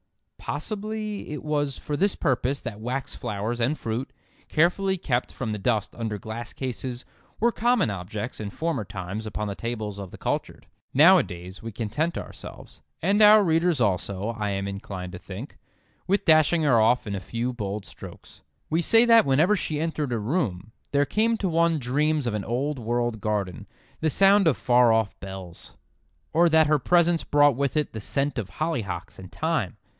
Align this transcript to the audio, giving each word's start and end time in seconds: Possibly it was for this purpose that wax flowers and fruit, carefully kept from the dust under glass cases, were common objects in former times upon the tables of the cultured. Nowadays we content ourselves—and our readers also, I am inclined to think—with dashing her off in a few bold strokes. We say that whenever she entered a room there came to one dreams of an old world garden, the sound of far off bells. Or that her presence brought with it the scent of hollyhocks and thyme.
Possibly 0.39 1.29
it 1.29 1.43
was 1.43 1.77
for 1.77 1.95
this 1.95 2.15
purpose 2.15 2.59
that 2.61 2.79
wax 2.79 3.13
flowers 3.13 3.61
and 3.61 3.77
fruit, 3.77 4.11
carefully 4.49 4.97
kept 4.97 5.31
from 5.31 5.51
the 5.51 5.59
dust 5.59 5.93
under 5.95 6.17
glass 6.17 6.51
cases, 6.51 7.05
were 7.39 7.51
common 7.51 7.91
objects 7.91 8.39
in 8.39 8.49
former 8.49 8.83
times 8.83 9.27
upon 9.27 9.47
the 9.47 9.53
tables 9.55 9.99
of 9.99 10.09
the 10.09 10.17
cultured. 10.17 10.65
Nowadays 10.95 11.61
we 11.61 11.71
content 11.71 12.17
ourselves—and 12.17 13.21
our 13.21 13.43
readers 13.43 13.79
also, 13.79 14.29
I 14.29 14.49
am 14.49 14.67
inclined 14.67 15.11
to 15.11 15.19
think—with 15.19 16.25
dashing 16.25 16.63
her 16.63 16.81
off 16.81 17.05
in 17.05 17.13
a 17.13 17.19
few 17.19 17.53
bold 17.53 17.85
strokes. 17.85 18.41
We 18.71 18.81
say 18.81 19.05
that 19.05 19.27
whenever 19.27 19.55
she 19.55 19.79
entered 19.79 20.11
a 20.11 20.17
room 20.19 20.71
there 20.91 21.05
came 21.05 21.37
to 21.37 21.47
one 21.47 21.77
dreams 21.77 22.25
of 22.25 22.33
an 22.33 22.43
old 22.43 22.79
world 22.79 23.21
garden, 23.21 23.67
the 23.99 24.09
sound 24.09 24.47
of 24.47 24.57
far 24.57 24.91
off 24.91 25.17
bells. 25.19 25.77
Or 26.33 26.49
that 26.49 26.65
her 26.67 26.79
presence 26.79 27.23
brought 27.23 27.55
with 27.55 27.77
it 27.77 27.93
the 27.93 28.01
scent 28.01 28.39
of 28.39 28.49
hollyhocks 28.49 29.19
and 29.19 29.31
thyme. 29.31 29.77